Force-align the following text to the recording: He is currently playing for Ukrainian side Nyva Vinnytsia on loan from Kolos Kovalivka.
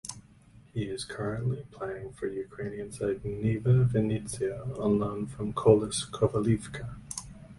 He 0.73 0.85
is 0.85 1.05
currently 1.05 1.63
playing 1.69 2.13
for 2.13 2.25
Ukrainian 2.25 2.91
side 2.91 3.21
Nyva 3.23 3.85
Vinnytsia 3.87 4.75
on 4.79 4.97
loan 4.97 5.27
from 5.27 5.53
Kolos 5.53 6.09
Kovalivka. 6.09 6.95